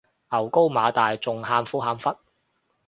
[0.31, 2.09] 牛高馬大仲喊苦喊忽